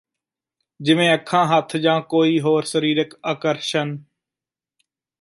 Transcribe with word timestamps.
ਜਿਵੇਂ 0.79 1.13
ਅੱਖਾਂ 1.13 1.45
ਹੱਥ 1.47 1.75
ਜਾਂ 1.77 1.99
ਕੋਈ 2.01 2.39
ਹੋਰ 2.39 2.63
ਸਰੀਰਕ 2.63 3.17
ਆਕਰਸ਼ਣ 3.25 3.97